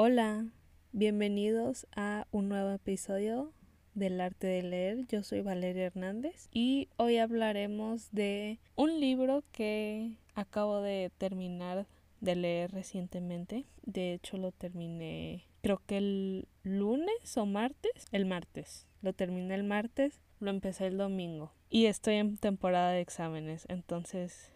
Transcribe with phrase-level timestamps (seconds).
[0.00, 0.46] Hola,
[0.92, 3.52] bienvenidos a un nuevo episodio
[3.94, 5.08] del arte de leer.
[5.08, 11.88] Yo soy Valeria Hernández y hoy hablaremos de un libro que acabo de terminar
[12.20, 13.64] de leer recientemente.
[13.82, 18.06] De hecho lo terminé creo que el lunes o martes.
[18.12, 18.86] El martes.
[19.02, 21.50] Lo terminé el martes, lo empecé el domingo.
[21.70, 24.52] Y estoy en temporada de exámenes, entonces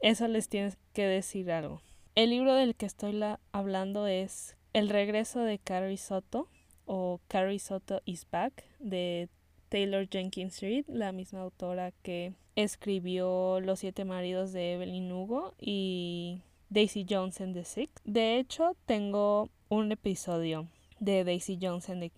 [0.00, 1.80] eso les tienes que decir algo.
[2.16, 3.22] El libro del que estoy
[3.52, 6.48] hablando es el regreso de Carrie Soto
[6.86, 9.28] o Carrie Soto is Back de
[9.68, 16.42] Taylor Jenkins Reid, la misma autora que escribió Los siete maridos de Evelyn Hugo y
[16.68, 17.92] Daisy Jones and the Six.
[18.04, 22.10] De hecho, tengo un episodio de Daisy Jones and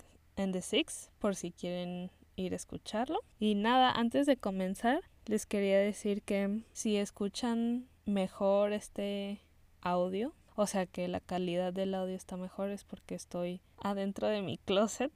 [0.51, 3.19] the, Six por si quieren ir a escucharlo.
[3.39, 9.39] Y nada, antes de comenzar, les quería decir que si escuchan mejor este
[9.81, 14.41] audio, o sea que la calidad del audio está mejor es porque estoy adentro de
[14.41, 15.11] mi closet.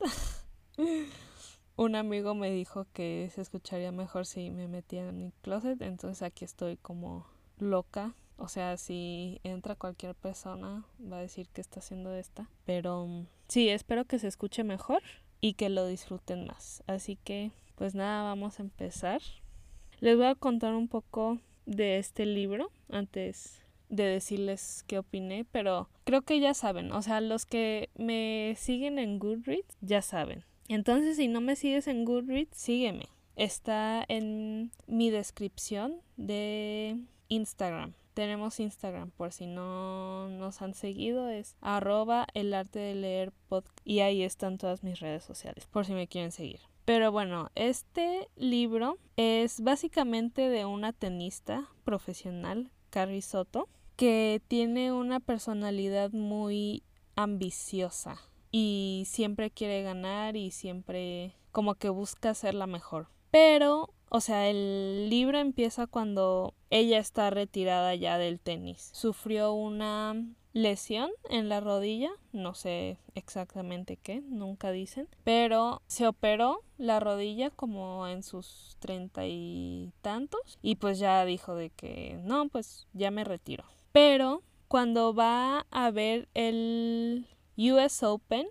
[1.76, 6.24] Un amigo me dijo que se escucharía mejor si me metía en mi closet, entonces
[6.24, 7.28] aquí estoy como
[7.60, 8.16] loca.
[8.38, 12.50] O sea, si entra cualquier persona va a decir que está haciendo esta.
[12.66, 15.02] Pero mm, sí, espero que se escuche mejor
[15.42, 16.84] y que lo disfruten más.
[16.88, 19.22] Así que, pues nada, vamos a empezar.
[20.00, 25.90] Les voy a contar un poco de este libro antes de decirles qué opiné, pero
[26.04, 30.44] creo que ya saben, o sea, los que me siguen en Goodreads ya saben.
[30.68, 33.06] Entonces, si no me sigues en Goodreads, sígueme.
[33.36, 36.98] Está en mi descripción de
[37.30, 37.94] Instagram.
[38.14, 43.32] Tenemos Instagram, por si no nos han seguido, es arroba el arte de leer
[43.84, 46.60] y ahí están todas mis redes sociales, por si me quieren seguir.
[46.84, 55.20] Pero bueno, este libro es básicamente de una tenista profesional, Carrie Soto, que tiene una
[55.20, 56.84] personalidad muy
[57.16, 63.08] ambiciosa y siempre quiere ganar y siempre como que busca ser la mejor.
[63.32, 68.92] Pero, o sea, el libro empieza cuando ella está retirada ya del tenis.
[68.94, 70.16] Sufrió una
[70.54, 77.50] lesión en la rodilla, no sé exactamente qué, nunca dicen, pero se operó la rodilla
[77.50, 83.12] como en sus treinta y tantos y pues ya dijo de que no, pues ya
[83.12, 83.66] me retiro.
[83.98, 87.26] Pero cuando va a ver el
[87.58, 88.48] US Open,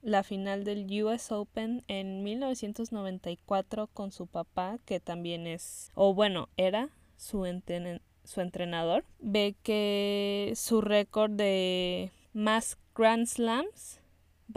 [0.00, 6.50] la final del US Open en 1994 con su papá, que también es, o bueno,
[6.56, 13.98] era su, entrenador, ve que su récord de más Grand Slams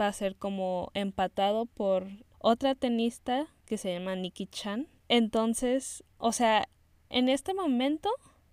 [0.00, 2.06] va a ser como empatado por
[2.38, 4.86] otra tenista que se llama Nikki Chan.
[5.08, 6.68] Entonces, o sea,
[7.08, 8.10] en este momento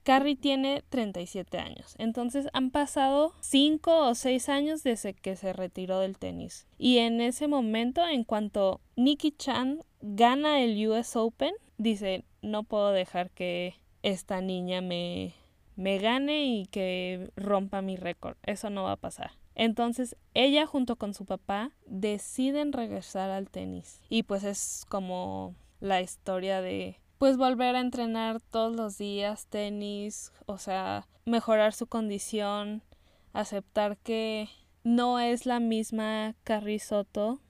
[0.08, 6.00] Carrie tiene 37 años, entonces han pasado 5 o 6 años desde que se retiró
[6.00, 6.66] del tenis.
[6.78, 12.94] Y en ese momento, en cuanto Nikki Chan gana el US Open, dice, no puedo
[12.94, 15.34] dejar que esta niña me,
[15.76, 18.38] me gane y que rompa mi récord.
[18.44, 19.32] Eso no va a pasar.
[19.56, 24.00] Entonces ella junto con su papá deciden regresar al tenis.
[24.08, 30.32] Y pues es como la historia de pues volver a entrenar todos los días tenis,
[30.46, 32.84] o sea, mejorar su condición,
[33.34, 34.50] aceptar que
[34.84, 37.42] no es la misma Carrizoto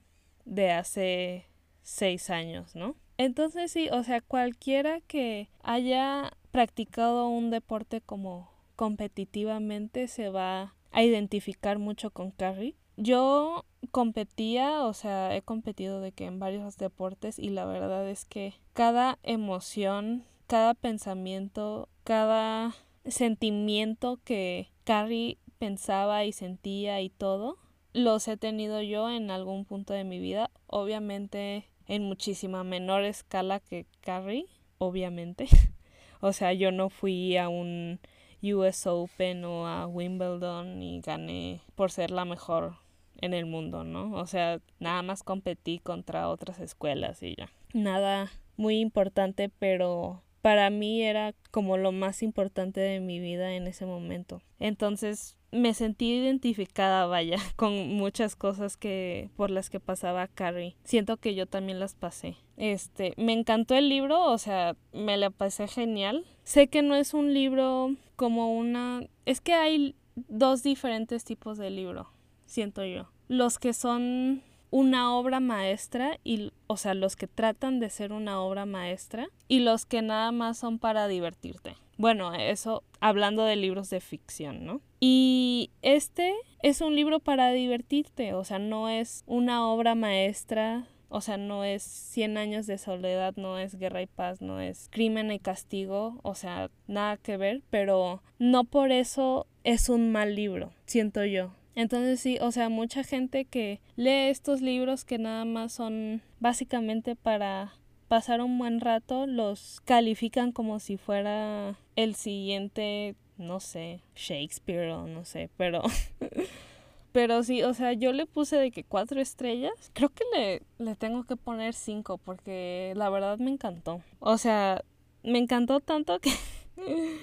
[0.45, 1.47] de hace
[1.83, 2.95] seis años, ¿no?
[3.17, 11.03] Entonces sí, o sea, cualquiera que haya practicado un deporte como competitivamente se va a
[11.03, 12.75] identificar mucho con Carrie.
[12.95, 18.25] Yo competía, o sea, he competido de que en varios deportes y la verdad es
[18.25, 27.57] que cada emoción, cada pensamiento, cada sentimiento que Carrie pensaba y sentía y todo,
[27.93, 33.59] los he tenido yo en algún punto de mi vida, obviamente en muchísima menor escala
[33.59, 34.45] que Carrie,
[34.77, 35.47] obviamente.
[36.19, 37.99] o sea, yo no fui a un
[38.43, 42.75] US Open o a Wimbledon y gané por ser la mejor
[43.21, 44.11] en el mundo, ¿no?
[44.13, 47.49] O sea, nada más competí contra otras escuelas y ya.
[47.73, 53.67] Nada muy importante, pero para mí era como lo más importante de mi vida en
[53.67, 54.41] ese momento.
[54.59, 60.75] Entonces me sentí identificada, vaya, con muchas cosas que por las que pasaba Carrie.
[60.83, 62.37] Siento que yo también las pasé.
[62.57, 66.25] Este, me encantó el libro, o sea, me la pasé genial.
[66.43, 71.69] Sé que no es un libro como una, es que hay dos diferentes tipos de
[71.69, 72.09] libro
[72.47, 73.07] siento yo.
[73.27, 78.41] Los que son una obra maestra y o sea los que tratan de ser una
[78.41, 83.89] obra maestra y los que nada más son para divertirte Bueno, eso hablando de libros
[83.89, 84.81] de ficción, ¿no?
[84.99, 91.21] Y este es un libro para divertirte, o sea, no es una obra maestra o
[91.21, 95.31] sea, no es Cien años de soledad, no es Guerra y Paz, no es Crimen
[95.31, 100.71] y Castigo, o sea, nada que ver, pero no por eso es un mal libro,
[100.85, 101.51] siento yo.
[101.77, 107.15] Entonces sí, o sea, mucha gente que lee estos libros que nada más son básicamente
[107.15, 107.75] para
[108.07, 115.05] pasar un buen rato, los califican como si fuera el siguiente, no sé, Shakespeare o
[115.05, 115.83] no sé, pero
[117.11, 119.91] Pero sí, o sea, yo le puse de que cuatro estrellas.
[119.93, 124.01] Creo que le, le tengo que poner cinco porque la verdad me encantó.
[124.19, 124.83] O sea,
[125.23, 126.31] me encantó tanto que...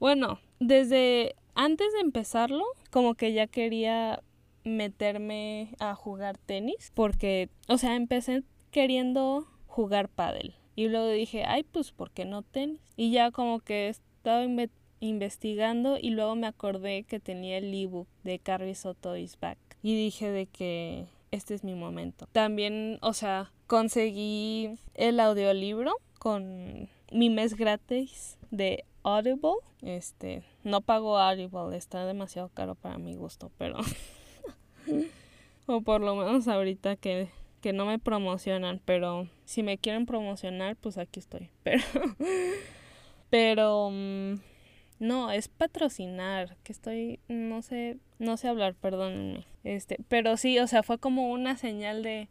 [0.00, 4.22] bueno, desde antes de empezarlo, como que ya quería
[4.64, 11.64] meterme a jugar tenis porque, o sea, empecé queriendo jugar pádel y luego dije, ay,
[11.64, 12.80] pues, ¿por qué no tenis?
[12.96, 14.44] Y ya como que estaba
[15.00, 19.96] investigando y luego me acordé que tenía el ebook de Carrie Soto is Back y
[19.96, 22.28] dije de que este es mi momento.
[22.32, 29.56] También, o sea, conseguí el audiolibro con mi mes gratis de Audible.
[29.82, 33.78] Este, no pago Audible, está demasiado caro para mi gusto, pero
[35.66, 37.28] o por lo menos ahorita que
[37.60, 41.50] que no me promocionan, pero si me quieren promocionar, pues aquí estoy.
[41.64, 41.82] Pero
[43.30, 44.34] pero mm,
[45.00, 49.44] no, es patrocinar, que estoy, no sé, no sé hablar, perdónenme.
[49.64, 52.28] Este, pero sí, o sea, fue como una señal de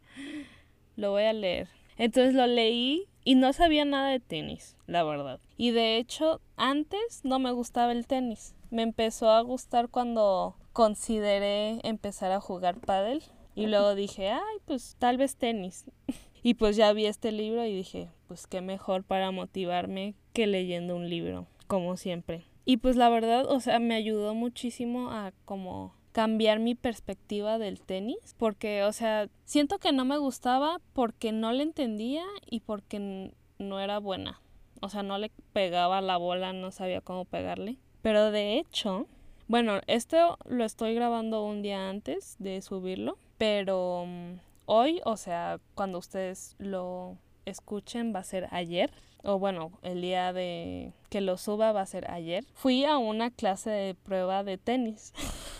[0.96, 1.68] lo voy a leer.
[1.96, 5.38] Entonces lo leí y no sabía nada de tenis, la verdad.
[5.58, 8.54] Y de hecho, antes no me gustaba el tenis.
[8.70, 13.22] Me empezó a gustar cuando consideré empezar a jugar pádel
[13.54, 15.84] y luego dije, "Ay, pues tal vez tenis."
[16.42, 20.96] y pues ya vi este libro y dije, "Pues qué mejor para motivarme que leyendo
[20.96, 22.46] un libro." como siempre.
[22.64, 27.80] Y pues la verdad, o sea, me ayudó muchísimo a como cambiar mi perspectiva del
[27.80, 33.32] tenis, porque, o sea, siento que no me gustaba porque no le entendía y porque
[33.60, 34.40] no era buena.
[34.80, 37.78] O sea, no le pegaba la bola, no sabía cómo pegarle.
[38.02, 39.06] Pero de hecho,
[39.46, 45.60] bueno, esto lo estoy grabando un día antes de subirlo, pero mm, hoy, o sea,
[45.76, 48.90] cuando ustedes lo escuchen va a ser ayer
[49.22, 53.30] o bueno, el día de que lo suba va a ser ayer, fui a una
[53.30, 55.12] clase de prueba de tenis.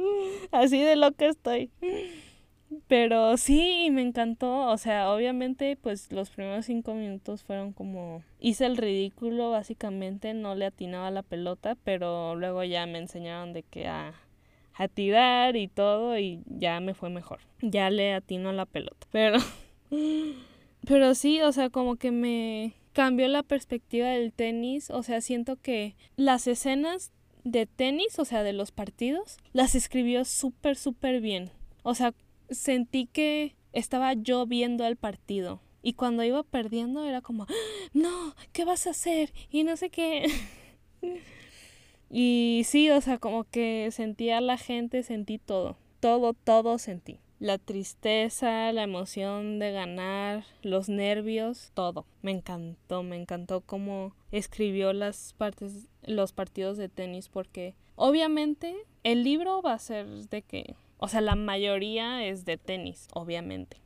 [0.50, 1.70] Así de lo que estoy.
[2.86, 4.68] Pero sí, me encantó.
[4.68, 8.22] O sea, obviamente, pues los primeros cinco minutos fueron como.
[8.38, 13.62] Hice el ridículo, básicamente, no le atinaba la pelota, pero luego ya me enseñaron de
[13.64, 14.14] que a,
[14.74, 17.40] a tirar y todo, y ya me fue mejor.
[17.60, 19.06] Ya le atino la pelota.
[19.12, 19.38] Pero.
[20.86, 25.56] Pero sí, o sea, como que me cambió la perspectiva del tenis, o sea, siento
[25.56, 27.12] que las escenas
[27.44, 31.50] de tenis, o sea, de los partidos, las escribió súper, súper bien.
[31.82, 32.14] O sea,
[32.50, 35.60] sentí que estaba yo viendo el partido.
[35.82, 37.46] Y cuando iba perdiendo era como,
[37.94, 39.32] no, ¿qué vas a hacer?
[39.50, 40.26] Y no sé qué.
[42.10, 45.76] y sí, o sea, como que sentía la gente, sentí todo.
[46.00, 52.04] Todo, todo sentí la tristeza, la emoción de ganar, los nervios, todo.
[52.20, 59.24] Me encantó, me encantó cómo escribió las partes, los partidos de tenis, porque obviamente el
[59.24, 63.78] libro va a ser de que, o sea, la mayoría es de tenis, obviamente.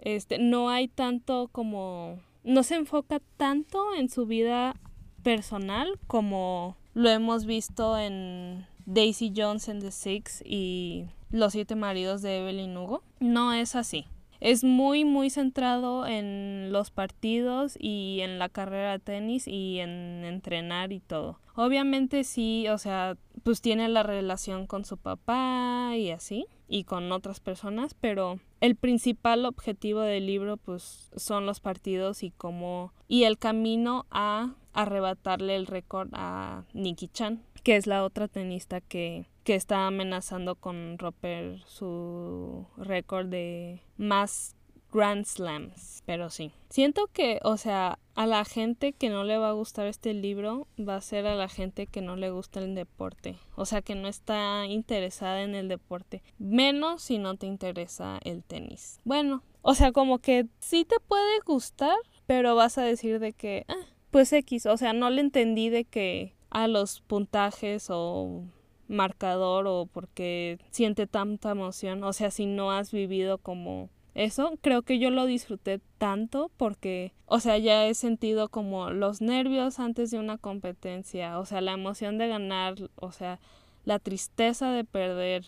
[0.00, 4.74] este, no hay tanto como, no se enfoca tanto en su vida
[5.22, 12.22] personal como lo hemos visto en Daisy Jones and the Six y Los siete maridos
[12.22, 13.02] de Evelyn Hugo.
[13.20, 14.06] No es así.
[14.40, 20.24] Es muy, muy centrado en los partidos y en la carrera de tenis y en
[20.24, 21.40] entrenar y todo.
[21.56, 27.10] Obviamente sí, o sea, pues tiene la relación con su papá y así, y con
[27.10, 33.24] otras personas, pero el principal objetivo del libro pues son los partidos y cómo y
[33.24, 39.26] el camino a arrebatarle el récord a Nikki Chan que es la otra tenista que,
[39.48, 44.54] que está amenazando con romper su récord de más
[44.92, 46.02] Grand Slams.
[46.04, 46.52] Pero sí.
[46.68, 50.68] Siento que, o sea, a la gente que no le va a gustar este libro
[50.78, 53.38] va a ser a la gente que no le gusta el deporte.
[53.54, 56.22] O sea, que no está interesada en el deporte.
[56.38, 59.00] Menos si no te interesa el tenis.
[59.04, 63.64] Bueno, o sea, como que sí te puede gustar, pero vas a decir de que,
[63.68, 64.66] ah, pues X.
[64.66, 68.44] O sea, no le entendí de que a los puntajes o
[68.88, 72.02] marcador o porque siente tanta emoción.
[72.04, 77.12] O sea, si no has vivido como eso, creo que yo lo disfruté tanto porque,
[77.26, 81.72] o sea, ya he sentido como los nervios antes de una competencia, o sea, la
[81.72, 83.38] emoción de ganar, o sea,
[83.84, 85.46] la tristeza de perder,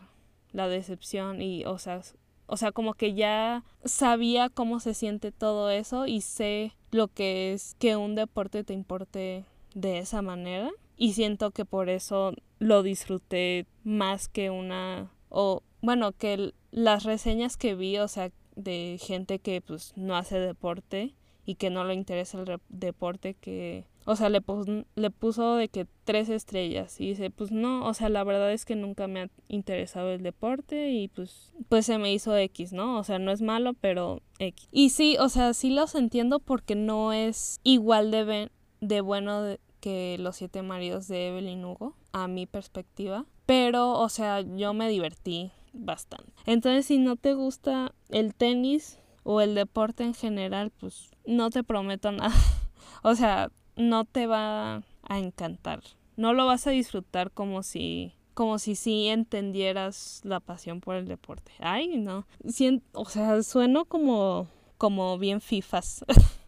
[0.52, 2.00] la decepción y, o sea,
[2.46, 7.52] o sea, como que ya sabía cómo se siente todo eso y sé lo que
[7.52, 9.44] es que un deporte te importe
[9.74, 16.12] de esa manera y siento que por eso lo disfruté más que una o bueno,
[16.12, 21.14] que las reseñas que vi, o sea, de gente que pues no hace deporte
[21.46, 24.42] y que no le interesa el deporte que o sea le,
[24.94, 28.64] le puso de que tres estrellas y dice pues no o sea la verdad es
[28.64, 32.98] que nunca me ha interesado el deporte y pues pues se me hizo X no
[32.98, 34.68] o sea no es malo pero X.
[34.70, 38.50] Y sí o sea sí los entiendo porque no es igual de,
[38.80, 44.42] de bueno que los siete maridos de Evelyn Hugo a mi perspectiva pero o sea
[44.42, 46.32] yo me divertí bastante.
[46.46, 51.64] Entonces, si no te gusta el tenis o el deporte en general, pues no te
[51.64, 52.34] prometo nada.
[53.02, 55.82] o sea, no te va a encantar.
[56.16, 61.06] No lo vas a disfrutar como si como si sí entendieras la pasión por el
[61.06, 61.52] deporte.
[61.58, 62.26] Ay, no.
[62.92, 66.04] o sea, sueno como como bien fifas.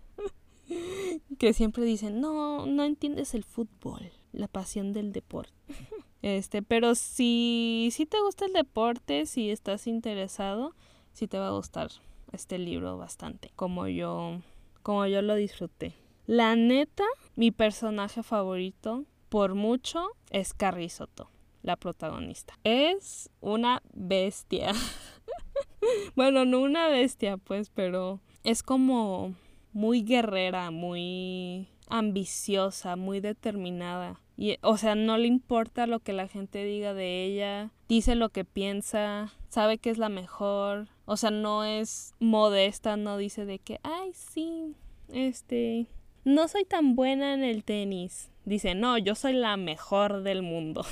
[1.38, 5.52] que siempre dicen, "No, no entiendes el fútbol, la pasión del deporte."
[6.22, 10.72] Este, pero si, si te gusta el deporte, si estás interesado,
[11.12, 11.90] sí te va a gustar
[12.32, 14.40] este libro bastante, como yo,
[14.82, 15.94] como yo lo disfruté.
[16.26, 21.28] La neta, mi personaje favorito, por mucho, es Carrie Soto,
[21.62, 22.54] la protagonista.
[22.62, 24.72] Es una bestia.
[26.14, 29.34] bueno, no una bestia, pues, pero es como
[29.72, 34.20] muy guerrera, muy ambiciosa, muy determinada.
[34.36, 38.30] Y, o sea, no le importa lo que la gente diga de ella, dice lo
[38.30, 43.58] que piensa, sabe que es la mejor, o sea, no es modesta, no dice de
[43.58, 44.74] que, ay, sí,
[45.12, 45.86] este,
[46.24, 48.30] no soy tan buena en el tenis.
[48.44, 50.84] Dice, no, yo soy la mejor del mundo.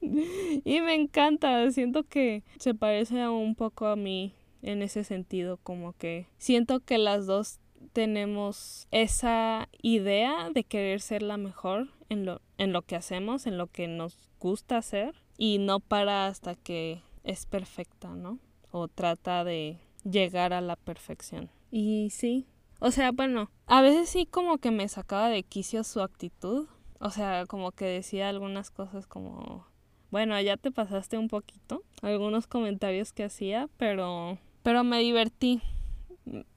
[0.00, 5.92] y me encanta, siento que se parece un poco a mí en ese sentido, como
[5.94, 7.58] que siento que las dos
[7.92, 13.58] tenemos esa idea de querer ser la mejor en lo, en lo que hacemos, en
[13.58, 18.38] lo que nos gusta hacer y no para hasta que es perfecta, ¿no?
[18.70, 21.50] O trata de llegar a la perfección.
[21.70, 22.46] Y sí,
[22.80, 26.66] o sea, bueno, a veces sí como que me sacaba de quicio su actitud,
[26.98, 29.66] o sea, como que decía algunas cosas como,
[30.10, 35.62] bueno, ya te pasaste un poquito, algunos comentarios que hacía, pero, pero me divertí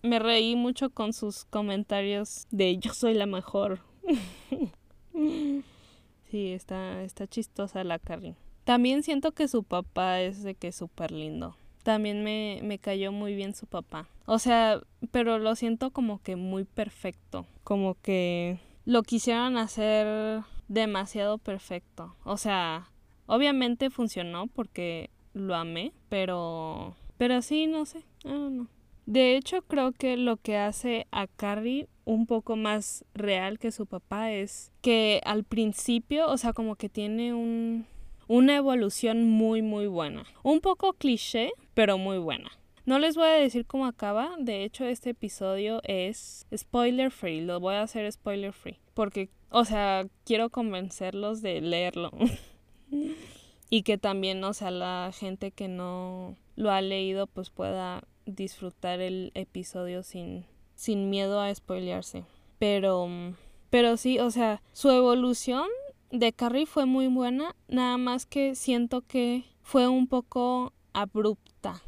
[0.02, 3.80] me reí mucho con sus comentarios de yo soy la mejor.
[6.32, 8.36] sí, está, está chistosa la Carrie.
[8.64, 11.56] También siento que su papá es de que súper lindo.
[11.84, 14.08] También me, me cayó muy bien su papá.
[14.26, 14.82] O sea,
[15.12, 17.46] pero lo siento como que muy perfecto.
[17.64, 22.16] Como que lo quisieron hacer demasiado perfecto.
[22.24, 22.90] O sea,
[23.28, 26.96] obviamente funcionó porque lo amé, pero...
[27.18, 28.04] Pero sí, no sé.
[28.24, 28.68] no.
[29.06, 33.86] De hecho, creo que lo que hace a Carrie un poco más real que su
[33.86, 37.86] papá es que al principio, o sea, como que tiene un,
[38.28, 40.26] una evolución muy, muy buena.
[40.44, 42.52] Un poco cliché, pero muy buena.
[42.86, 47.60] No les voy a decir cómo acaba, de hecho este episodio es spoiler free, lo
[47.60, 52.12] voy a hacer spoiler free, porque, o sea, quiero convencerlos de leerlo.
[53.72, 59.02] y que también, o sea, la gente que no lo ha leído pues pueda disfrutar
[59.02, 62.26] el episodio sin, sin miedo a spoilearse.
[62.60, 63.08] Pero,
[63.70, 65.68] pero sí, o sea, su evolución
[66.12, 71.82] de Carrie fue muy buena, nada más que siento que fue un poco abrupta.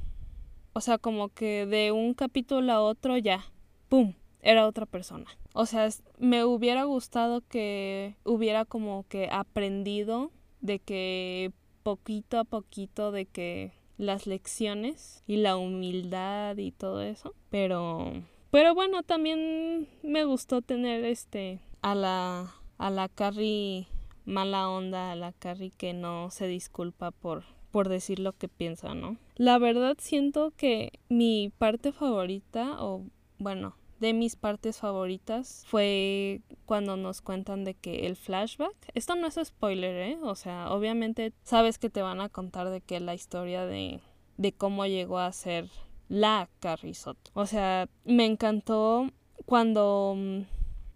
[0.74, 3.46] O sea, como que de un capítulo a otro ya,
[3.90, 5.26] ¡pum!, era otra persona.
[5.54, 5.90] O sea,
[6.20, 11.52] me hubiera gustado que hubiera como que aprendido de que
[11.84, 17.34] poquito a poquito de que las lecciones y la humildad y todo eso.
[17.50, 23.88] Pero pero bueno, también me gustó tener este a la a la Carrie
[24.26, 28.96] mala onda, a la Carrie que no se disculpa por por decir lo que piensa,
[28.96, 29.18] ¿no?
[29.36, 33.04] La verdad siento que mi parte favorita o
[33.38, 39.28] bueno, de mis partes favoritas fue cuando nos cuentan de que el flashback, esto no
[39.28, 40.18] es spoiler, ¿eh?
[40.24, 44.02] O sea, obviamente sabes que te van a contar de que la historia de,
[44.38, 45.70] de cómo llegó a ser
[46.10, 47.32] la Carrizoto.
[47.34, 49.10] O sea, me encantó
[49.46, 50.42] cuando mm,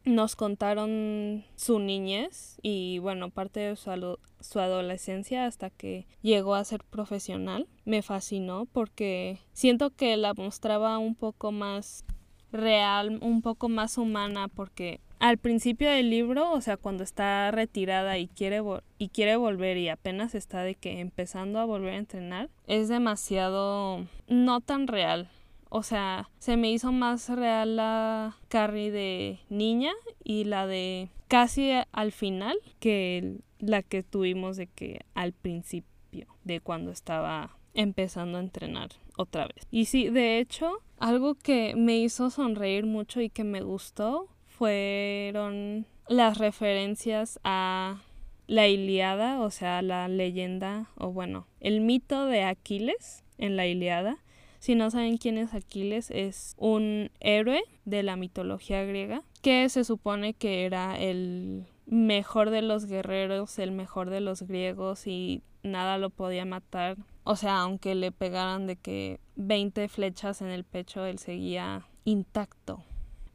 [0.05, 6.63] nos contaron su niñez y bueno, parte de su su adolescencia hasta que llegó a
[6.63, 7.67] ser profesional.
[7.86, 12.05] Me fascinó porque siento que la mostraba un poco más
[12.51, 18.17] real, un poco más humana porque al principio del libro, o sea, cuando está retirada
[18.17, 18.62] y quiere,
[18.98, 24.08] y quiere volver y apenas está de que empezando a volver a entrenar, es demasiado
[24.27, 25.29] no tan real.
[25.70, 29.93] O sea, se me hizo más real la Carrie de niña
[30.24, 36.60] y la de casi al final que la que tuvimos de que al principio, de
[36.62, 39.68] cuando estaba empezando a entrenar otra vez.
[39.72, 45.86] Y sí, de hecho, algo que me hizo sonreír mucho y que me gustó fueron
[46.08, 48.01] las referencias a
[48.48, 54.18] la Iliada, o sea, la leyenda, o bueno, el mito de Aquiles en la Iliada,
[54.60, 59.84] si no saben quién es Aquiles, es un héroe de la mitología griega que se
[59.84, 65.98] supone que era el mejor de los guerreros, el mejor de los griegos y nada
[65.98, 66.98] lo podía matar.
[67.24, 72.84] O sea, aunque le pegaran de que 20 flechas en el pecho, él seguía intacto.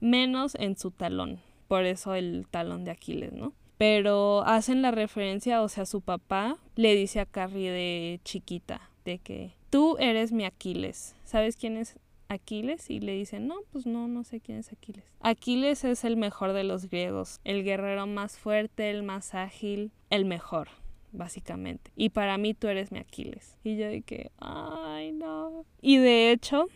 [0.00, 1.40] Menos en su talón.
[1.68, 3.52] Por eso el talón de Aquiles, ¿no?
[3.78, 9.18] Pero hacen la referencia, o sea, su papá le dice a Carrie de chiquita, de
[9.18, 11.14] que tú eres mi Aquiles.
[11.24, 12.88] ¿Sabes quién es Aquiles?
[12.88, 15.04] Y le dicen, no, pues no, no sé quién es Aquiles.
[15.20, 20.24] Aquiles es el mejor de los griegos, el guerrero más fuerte, el más ágil, el
[20.24, 20.68] mejor,
[21.16, 21.90] básicamente.
[21.96, 23.56] Y para mí tú eres mi Aquiles.
[23.64, 25.64] Y yo dije, ay, no.
[25.80, 26.66] Y de hecho,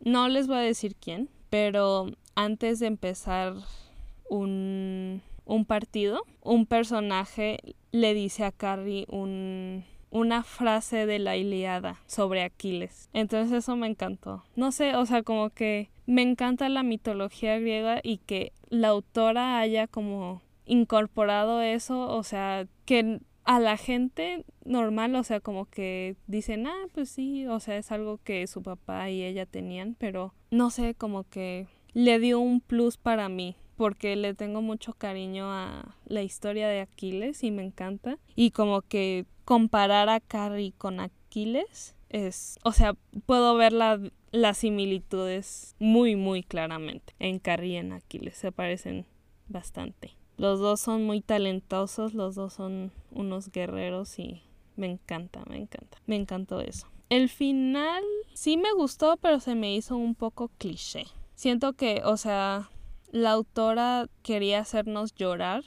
[0.00, 3.54] no les voy a decir quién, pero antes de empezar
[4.28, 7.58] un, un partido, un personaje
[7.92, 13.10] le dice a Carrie un una frase de la Iliada sobre Aquiles.
[13.12, 14.44] Entonces eso me encantó.
[14.54, 19.58] No sé, o sea, como que me encanta la mitología griega y que la autora
[19.58, 26.16] haya como incorporado eso, o sea, que a la gente normal, o sea, como que
[26.26, 30.34] dicen, ah, pues sí, o sea, es algo que su papá y ella tenían, pero
[30.50, 35.52] no sé, como que le dio un plus para mí, porque le tengo mucho cariño
[35.52, 38.18] a la historia de Aquiles y me encanta.
[38.34, 42.94] Y como que comparar a Carrie con Aquiles es, o sea,
[43.26, 48.36] puedo ver las similitudes muy, muy claramente en Carrie y en Aquiles.
[48.36, 49.06] Se parecen
[49.48, 50.15] bastante.
[50.36, 54.42] Los dos son muy talentosos, los dos son unos guerreros y
[54.76, 55.98] me encanta, me encanta.
[56.06, 56.86] Me encantó eso.
[57.08, 58.02] El final
[58.34, 61.04] sí me gustó, pero se me hizo un poco cliché.
[61.34, 62.70] Siento que, o sea,
[63.10, 65.64] la autora quería hacernos llorar.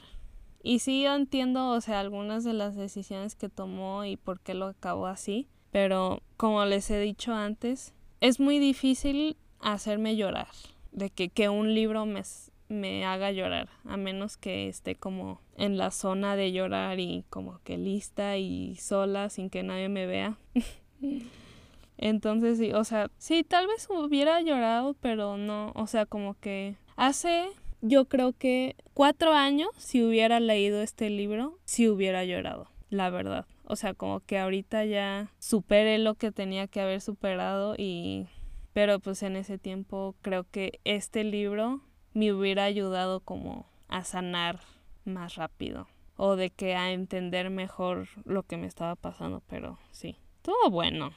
[0.62, 4.54] Y sí, yo entiendo, o sea, algunas de las decisiones que tomó y por qué
[4.54, 5.48] lo acabó así.
[5.72, 10.48] Pero como les he dicho antes, es muy difícil hacerme llorar.
[10.92, 12.22] De que, que un libro me,
[12.70, 13.68] me haga llorar.
[13.84, 18.76] A menos que esté como en la zona de llorar y como que lista y
[18.76, 20.38] sola sin que nadie me vea.
[21.98, 26.76] Entonces, sí, o sea, sí, tal vez hubiera llorado, pero no, o sea, como que
[27.00, 27.48] Hace
[27.80, 33.46] yo creo que cuatro años, si hubiera leído este libro, si hubiera llorado, la verdad.
[33.64, 38.26] O sea, como que ahorita ya superé lo que tenía que haber superado y...
[38.74, 41.80] Pero pues en ese tiempo creo que este libro
[42.14, 44.60] me hubiera ayudado como a sanar
[45.04, 50.16] más rápido o de que a entender mejor lo que me estaba pasando, pero sí,
[50.42, 51.12] todo bueno,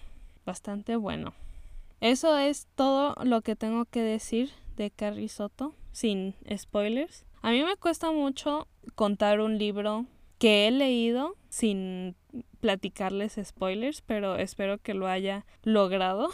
[0.45, 1.33] bastante bueno.
[1.99, 7.25] Eso es todo lo que tengo que decir de Carrie Soto, sin spoilers.
[7.41, 10.05] A mí me cuesta mucho contar un libro
[10.37, 12.15] que he leído sin
[12.59, 16.29] platicarles spoilers, pero espero que lo haya logrado.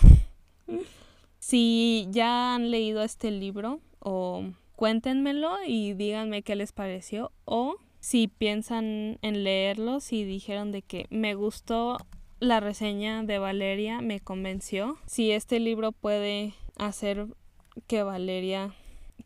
[1.39, 4.43] si ya han leído este libro o
[4.75, 11.05] cuéntenmelo y díganme qué les pareció o si piensan en leerlo, si dijeron de que
[11.09, 11.97] me gustó
[12.39, 14.97] la reseña de Valeria, me convenció.
[15.05, 17.27] Si este libro puede hacer
[17.87, 18.73] que Valeria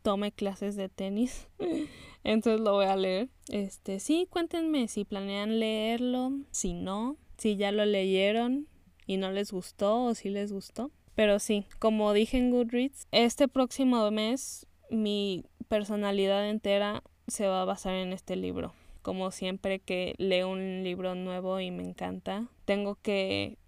[0.02, 1.48] tome clases de tenis.
[2.24, 3.28] Entonces lo voy a leer.
[3.48, 8.66] Este, sí, cuéntenme si planean leerlo, si no, si ya lo leyeron
[9.06, 10.90] y no les gustó o si les gustó.
[11.14, 17.66] Pero sí, como dije en Goodreads, este próximo mes mi personalidad entera se va a
[17.66, 18.74] basar en este libro.
[19.02, 23.58] Como siempre que leo un libro nuevo y me encanta, tengo que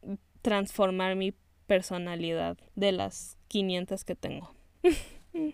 [0.43, 1.35] transformar mi
[1.67, 4.53] personalidad de las 500 que tengo.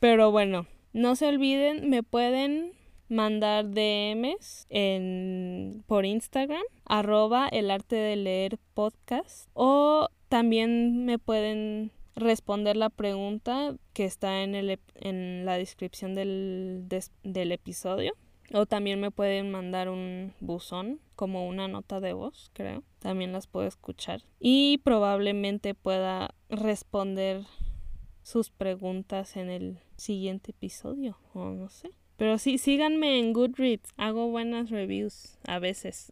[0.00, 2.72] Pero bueno, no se olviden, me pueden
[3.08, 11.92] mandar DMs en, por Instagram, arroba el arte de leer podcast, o también me pueden
[12.16, 16.88] responder la pregunta que está en, el, en la descripción del,
[17.22, 18.14] del episodio.
[18.52, 22.82] O también me pueden mandar un buzón, como una nota de voz, creo.
[22.98, 24.24] También las puedo escuchar.
[24.40, 27.42] Y probablemente pueda responder
[28.24, 31.92] sus preguntas en el siguiente episodio, o no sé.
[32.16, 33.90] Pero sí, síganme en Goodreads.
[33.98, 36.10] Hago buenas reviews a veces.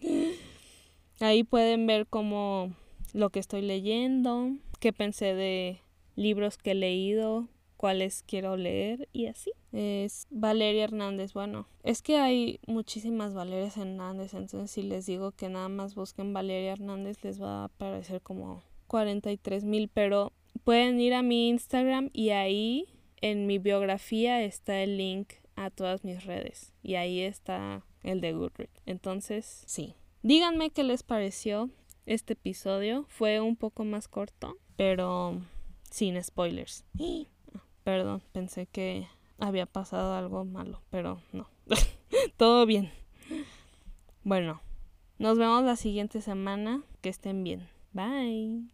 [1.20, 2.74] Ahí pueden ver como
[3.14, 5.80] lo que estoy leyendo, qué pensé de
[6.16, 9.52] libros que he leído, cuáles quiero leer y así.
[9.72, 11.32] Es Valeria Hernández.
[11.32, 16.34] Bueno, es que hay muchísimas Valerias Hernández, entonces si les digo que nada más busquen
[16.34, 20.32] Valeria Hernández les va a aparecer como 43 mil, pero
[20.64, 22.86] pueden ir a mi Instagram y ahí
[23.22, 28.32] en mi biografía está el link a todas mis redes y ahí está el de
[28.32, 28.82] Goodreads.
[28.86, 29.94] Entonces, sí.
[30.22, 31.70] Díganme qué les pareció
[32.10, 33.06] este episodio.
[33.08, 35.40] Fue un poco más corto, pero
[35.90, 36.84] sin spoilers.
[37.84, 39.06] Perdón, pensé que
[39.38, 41.48] había pasado algo malo, pero no.
[42.36, 42.90] Todo bien.
[44.24, 44.60] Bueno,
[45.18, 46.82] nos vemos la siguiente semana.
[47.00, 47.68] Que estén bien.
[47.92, 48.70] Bye.